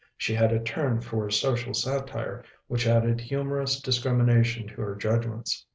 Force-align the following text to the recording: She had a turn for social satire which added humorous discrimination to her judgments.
She 0.17 0.33
had 0.33 0.51
a 0.51 0.59
turn 0.59 0.99
for 1.01 1.29
social 1.29 1.75
satire 1.75 2.43
which 2.65 2.87
added 2.87 3.21
humorous 3.21 3.79
discrimination 3.79 4.67
to 4.69 4.81
her 4.81 4.95
judgments. 4.95 5.63